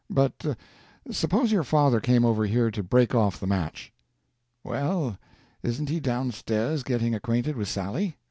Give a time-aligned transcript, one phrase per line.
[0.09, 3.93] But—suppose your father came over here to break off the match?"
[4.63, 5.19] "Well,
[5.61, 8.17] isn't he down stairs getting acquainted with Sally?